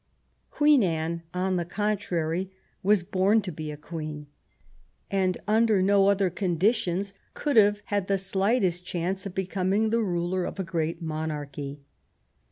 [0.49, 2.49] Queen Anne, on the contrary,
[2.81, 4.25] was bom to be a queen,
[5.11, 10.43] and under no other conditions could have had the slightest chance of becoming the ruler
[10.43, 11.81] of a great monarchy.